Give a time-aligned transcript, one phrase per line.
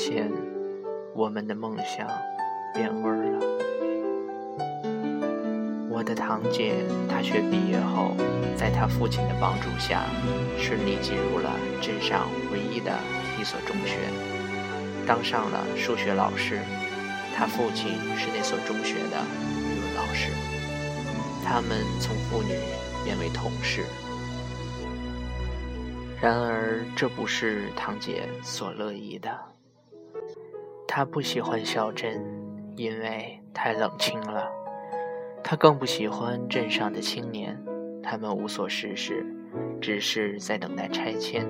[0.00, 0.32] 现，
[1.14, 2.08] 我们的梦想
[2.72, 3.38] 变味儿了？
[5.90, 8.16] 我的堂姐大学毕业后，
[8.56, 10.06] 在她父亲的帮助下，
[10.56, 12.98] 顺利进入了镇上唯一的
[13.38, 13.98] 一所中学，
[15.06, 16.60] 当上了数学老师。
[17.36, 19.20] 她父亲是那所中学的
[19.52, 20.32] 语文老师，
[21.44, 22.54] 他们从父女
[23.04, 23.84] 变为同事。
[26.22, 29.28] 然而，这不是堂姐所乐意的。
[30.92, 32.20] 他不喜欢小镇，
[32.74, 34.50] 因为太冷清了。
[35.40, 37.56] 他更不喜欢镇上的青年，
[38.02, 39.24] 他们无所事事，
[39.80, 41.46] 只是在等待拆迁，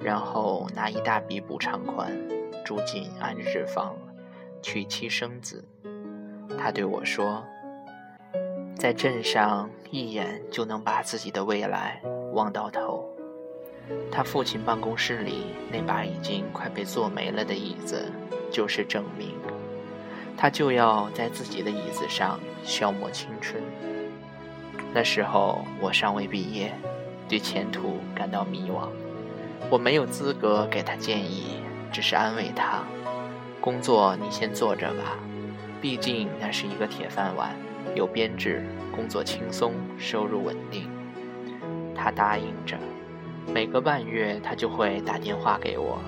[0.00, 2.16] 然后拿一大笔补偿款
[2.64, 3.96] 住进安置房，
[4.62, 5.64] 娶妻生子。
[6.56, 7.42] 他对我说
[8.78, 12.00] ：“在镇上，一眼就能把自己的未来
[12.32, 13.04] 望到头。”
[14.08, 18.08] 他父亲办公室里那把已经快被坐没了的椅子，
[18.52, 19.34] 就是证明。
[20.36, 23.62] 他就要在自己的椅子上消磨青春。
[24.94, 26.72] 那时候我尚未毕业，
[27.28, 28.88] 对前途感到迷惘。
[29.70, 32.82] 我没有资格给他建议，只是安慰他：
[33.60, 35.16] 工作你先做着吧，
[35.80, 37.56] 毕竟那是一个铁饭碗，
[37.94, 40.90] 有编制，工作轻松，收入稳定。
[41.94, 42.76] 他答应着。
[43.52, 45.98] 每个半月，他就会打电话给我，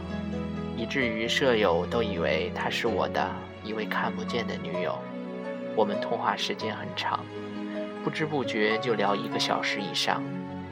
[0.77, 3.31] 以至于舍友都以为他是我的
[3.63, 4.99] 一位看不见的女友。
[5.77, 7.25] 我们通话时间很长，
[8.03, 10.23] 不知不觉就聊一个小时以上。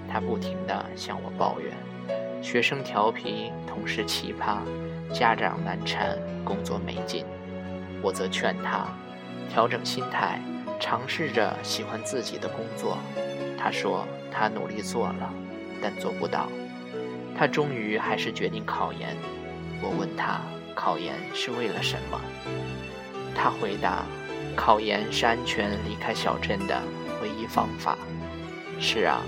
[0.09, 1.73] 他不停地向我抱怨：
[2.43, 4.59] 学生调皮，同事奇葩，
[5.13, 7.25] 家长难缠，工作没劲。
[8.03, 8.87] 我则劝他
[9.49, 10.41] 调整心态，
[10.79, 12.99] 尝试着喜欢自己的工作。
[13.59, 15.33] 他说他努力做了。
[15.85, 16.49] 但做不到，
[17.37, 19.17] 他终于还是决定考研。
[19.83, 20.41] 我问他
[20.75, 22.21] 考研是为了什么，
[23.35, 24.05] 他回答：
[24.57, 26.81] 考研是安全离开小镇的
[27.21, 27.99] 唯一方法。
[28.81, 29.21] 是啊，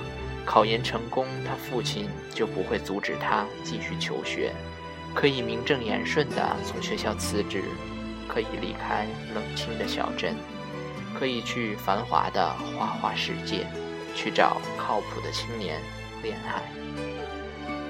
[0.47, 4.53] 考研成功，他父亲就不会阻止他继续求学，
[5.13, 7.65] 可以名正言顺地从学校辞职，
[8.29, 10.35] 可以离开冷清的小镇，
[11.19, 12.49] 可以去繁华的
[12.79, 13.67] 花花世界，
[14.15, 15.81] 去找靠谱的青年。
[16.23, 16.63] 恋爱，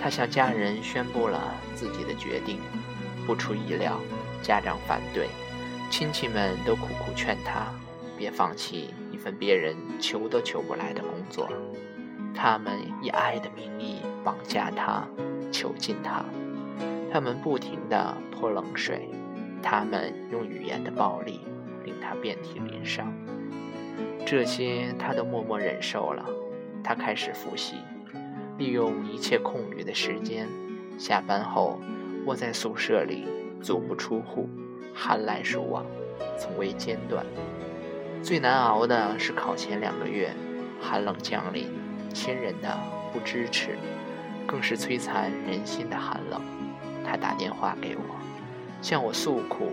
[0.05, 2.59] 他向家人宣布了自己的决定。
[3.27, 3.99] 不出意料，
[4.43, 5.29] 家长反对，
[5.91, 7.73] 亲戚们都苦苦劝他
[8.15, 11.49] 别放弃一份别人求都求不来的工作。
[12.35, 15.09] 他们以爱的名义绑架他，
[15.51, 16.23] 囚禁他。
[17.11, 19.09] 他们不停地泼冷水，
[19.63, 21.41] 他们用语言的暴力
[21.83, 23.11] 令他遍体鳞伤。
[24.27, 26.23] 这些他都默默忍受了。
[26.83, 27.77] 他开始复习。
[28.57, 30.49] 利用一切空余的时间，
[30.97, 31.79] 下班后
[32.25, 33.27] 窝在宿舍里，
[33.61, 34.49] 足不出户，
[34.95, 35.85] 寒来暑往，
[36.39, 37.27] 从未间断。
[38.23, 40.33] 最难熬的是考前两个月，
[40.81, 41.67] 寒冷降临，
[42.13, 42.79] 亲人的
[43.13, 43.77] 不支持，
[44.47, 46.41] 更是摧残人心的寒冷。
[47.05, 48.03] 他打电话给我，
[48.81, 49.73] 向我诉苦，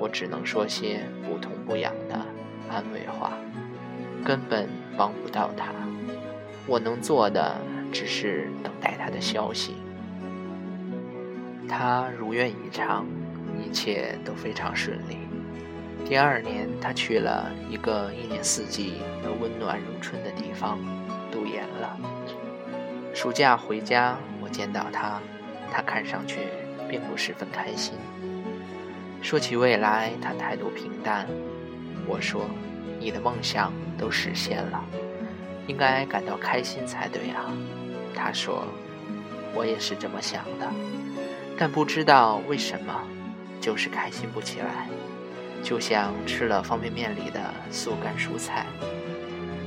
[0.00, 2.14] 我只能说些不痛不痒的
[2.70, 3.32] 安慰话，
[4.24, 5.66] 根本帮不到他。
[6.66, 7.54] 我能做的。
[7.92, 9.74] 只是等待他的消息。
[11.68, 13.06] 他如愿以偿，
[13.58, 15.18] 一切都非常顺利。
[16.04, 20.78] 第二年，他去了一个一年四季都温暖如春的地方，
[21.30, 21.98] 读研了。
[23.12, 25.20] 暑假回家，我见到他，
[25.70, 26.38] 他看上去
[26.88, 27.94] 并不十分开心。
[29.20, 31.26] 说起未来，他态度平淡。
[32.06, 32.48] 我说
[32.98, 34.82] ：“你的梦想都实现了。”
[35.66, 37.52] 应该感到开心才对啊，
[38.20, 38.64] 他说
[39.54, 40.68] ：“我也是这么想的，
[41.56, 42.92] 但不知道为什么，
[43.60, 44.88] 就是开心不起来，
[45.62, 48.66] 就像吃了方便面里的速干蔬菜，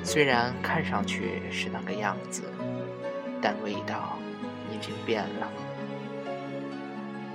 [0.04, 2.44] 虽然看上去是那个样子，
[3.42, 4.20] 但味道
[4.70, 5.48] 已经变了。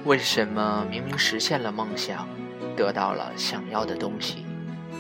[0.05, 2.29] 为什么明明实现了梦想，
[2.77, 4.45] 得到了想要的东西，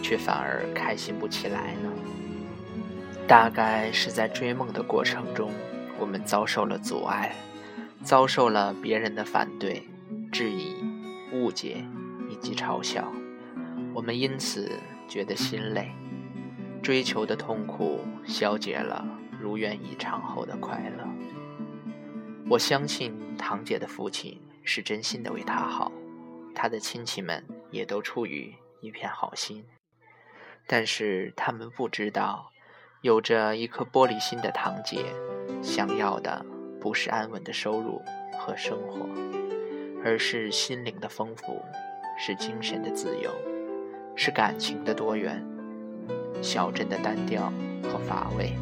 [0.03, 1.91] 却反而开心不起来呢？”
[3.29, 5.51] 大概是在追梦的过程中，
[5.99, 7.35] 我们遭受了阻碍，
[8.03, 9.89] 遭受了别人的反对、
[10.31, 10.77] 质疑、
[11.33, 11.85] 误解
[12.29, 13.13] 以及嘲笑，
[13.95, 14.79] 我们因此
[15.09, 15.91] 觉得心累。
[16.83, 19.05] 追求的痛苦消解了，
[19.41, 21.05] 如愿以偿后的快乐。
[22.49, 25.91] 我相信堂姐的父亲是真心的为她好，
[26.55, 29.65] 她的亲戚们也都出于一片好心，
[30.67, 32.53] 但是他们不知道。
[33.03, 35.05] 有着一颗玻璃心的堂姐，
[35.63, 36.45] 想要的
[36.81, 38.01] 不是安稳的收入
[38.39, 39.07] 和生活，
[40.03, 41.63] 而是心灵的丰富，
[42.19, 43.31] 是精神的自由，
[44.17, 45.45] 是感情的多元。
[46.41, 47.53] 小镇的单调
[47.83, 48.55] 和乏味，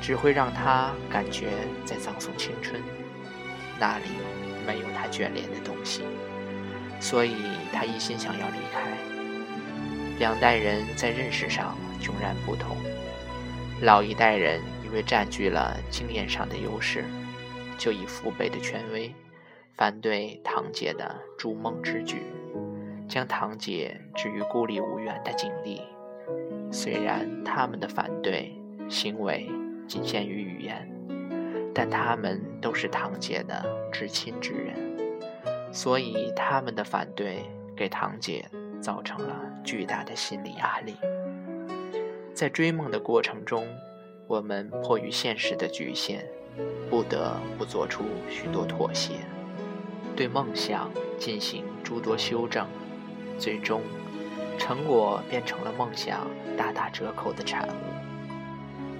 [0.00, 1.48] 只会让她感觉
[1.84, 2.80] 在葬送青春，
[3.80, 4.04] 那里
[4.64, 6.02] 没有她眷恋的东西，
[7.00, 7.34] 所以
[7.72, 8.90] 她一心想要离开。
[10.20, 12.76] 两代人在认识上迥然不同。
[13.82, 17.04] 老一代人因为占据了经验上的优势，
[17.76, 19.12] 就以父辈的权威
[19.74, 22.22] 反对堂姐的逐梦之举，
[23.06, 25.82] 将堂姐置于孤立无援的境地。
[26.72, 28.50] 虽然他们的反对
[28.88, 29.46] 行为
[29.86, 30.90] 仅限于语言，
[31.74, 33.62] 但他们都是堂姐的
[33.92, 34.96] 至亲之人，
[35.70, 37.44] 所以他们的反对
[37.76, 38.48] 给堂姐
[38.80, 40.96] 造成了巨大的心理压力。
[42.36, 43.66] 在追梦的过程中，
[44.26, 46.22] 我们迫于现实的局限，
[46.90, 49.14] 不得不做出许多妥协，
[50.14, 52.66] 对梦想进行诸多修正，
[53.38, 53.80] 最终，
[54.58, 56.26] 成果变成了梦想
[56.58, 57.72] 大打折扣的产物。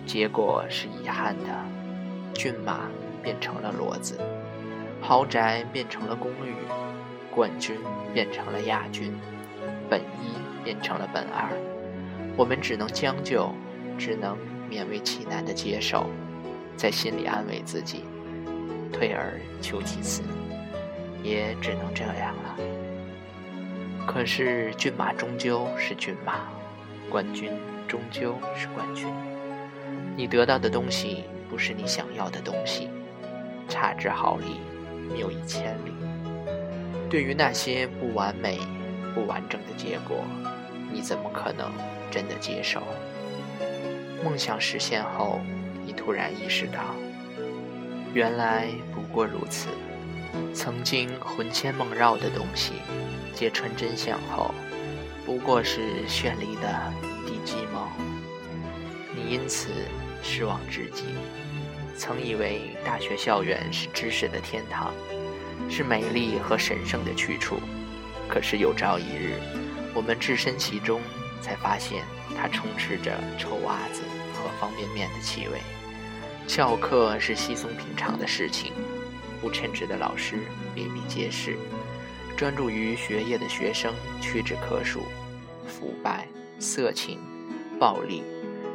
[0.06, 1.62] 结果是遗憾的，
[2.32, 2.88] 骏马
[3.22, 4.18] 变成了骡子，
[5.02, 6.54] 豪宅变成了公寓，
[7.30, 7.76] 冠军
[8.14, 9.12] 变成了亚军，
[9.90, 11.52] 本一变成了本二。
[12.36, 13.50] 我们只能将就，
[13.96, 14.36] 只能
[14.70, 16.06] 勉为其难的接受，
[16.76, 18.04] 在心里安慰自己，
[18.92, 20.22] 退而求其次，
[21.22, 22.56] 也只能这样了。
[24.06, 26.48] 可是骏马终究是骏马，
[27.10, 27.50] 冠军
[27.88, 29.08] 终究是冠军。
[30.14, 32.90] 你得到的东西不是你想要的东西，
[33.68, 34.60] 差之毫厘，
[35.12, 35.92] 谬以千里。
[37.08, 38.58] 对于那些不完美、
[39.14, 40.18] 不完整的结果，
[40.96, 41.70] 你怎么可能？
[42.10, 42.81] 真的接受，
[44.25, 45.40] 梦想实现后，
[45.84, 46.94] 你突然意识到，
[48.14, 49.69] 原来不过如此。
[50.54, 52.72] 曾经魂牵梦绕的东西，
[53.34, 54.54] 揭穿真相后，
[55.26, 56.93] 不过是绚丽的
[57.26, 57.93] 一地鸡毛。
[59.14, 59.69] 你因此
[60.22, 61.04] 失望至极。
[61.94, 64.94] 曾以为大学校园是知识的天堂，
[65.69, 67.58] 是美丽和神圣的去处，
[68.31, 69.34] 可是有朝一日，
[69.96, 71.00] 我们置身其中。
[71.38, 72.02] 才发现，
[72.37, 74.02] 它充斥着臭袜子
[74.34, 75.60] 和方便面的气味。
[76.48, 78.72] 翘课是稀松平常的事情，
[79.40, 80.40] 不称职的老师
[80.75, 81.56] 比比皆是，
[82.37, 85.02] 专注于学业的学生屈指可数。
[85.69, 86.26] 腐败、
[86.58, 87.20] 色情、
[87.78, 88.25] 暴力、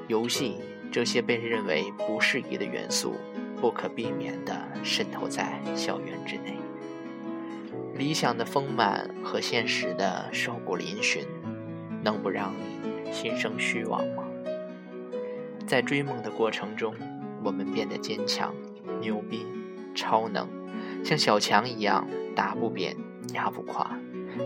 [0.07, 0.55] 游戏
[0.93, 3.15] 这些被认为不适宜的元素，
[3.59, 6.55] 不可避免地渗透在校园之内。
[7.95, 11.25] 理想的丰满和现实的瘦骨嶙峋。
[12.03, 14.23] 能不让你心生虚妄吗？
[15.67, 16.95] 在追梦的过程中，
[17.43, 18.51] 我们变得坚强、
[18.99, 19.45] 牛逼、
[19.93, 20.47] 超能，
[21.03, 22.97] 像小强一样打不扁、
[23.35, 23.95] 压不垮，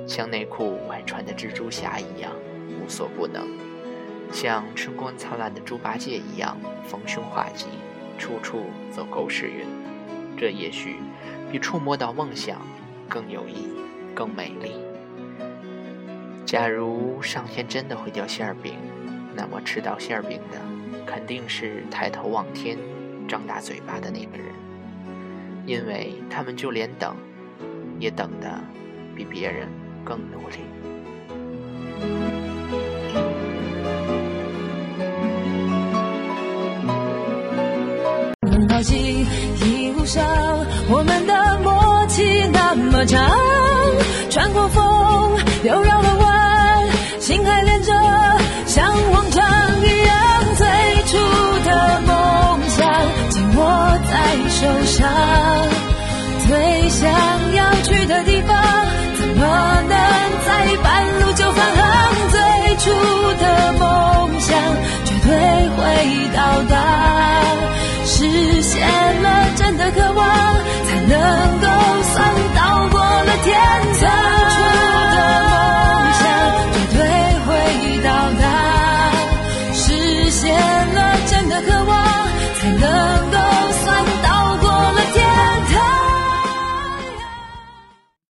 [0.05, 2.33] 像内裤外穿的蜘蛛侠一样
[2.67, 3.47] 无所不能，
[4.33, 7.67] 像春光灿烂的猪八戒一样逢凶化吉，
[8.17, 9.65] 处处走狗屎运。
[10.37, 10.97] 这也许
[11.49, 12.59] 比触摸到梦想
[13.09, 13.79] 更有意义、
[14.13, 14.71] 更美丽。
[16.45, 18.75] 假如上天真的会掉馅儿饼，
[19.35, 20.59] 那么吃到馅儿饼的
[21.05, 22.77] 肯定是抬头望天、
[23.27, 24.47] 张大嘴巴的那个人，
[25.65, 27.15] 因为他们就连等，
[27.99, 28.61] 也等的
[29.15, 29.67] 比别人
[30.03, 30.57] 更努力。